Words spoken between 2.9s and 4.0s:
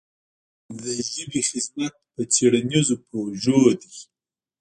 پروژو دی.